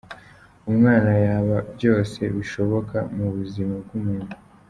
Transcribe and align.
Umwana 0.69 1.11
yaba 1.25 1.57
byose 1.75 2.19
bishoboka 2.35 2.97
mu 3.15 3.27
buzima 3.35 3.73
bw’umuntu. 3.83 4.33